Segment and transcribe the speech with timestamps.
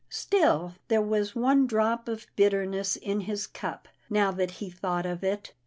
[0.09, 5.23] Still there was one drop of bitterness in his cup, now that he thought of
[5.23, 5.53] it.